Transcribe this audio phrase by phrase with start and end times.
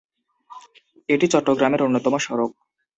[1.09, 2.51] এটি চট্টগ্রামের অন্যতম সড়ক।